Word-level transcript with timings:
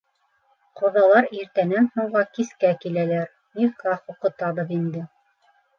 Ҡоҙалар 0.81 1.27
иртәнән 1.41 1.91
һуңға 1.99 2.25
кискә 2.39 2.75
киләләр, 2.85 3.31
никах 3.63 4.15
уҡытабыҙ 4.17 4.79
инде. 4.81 5.11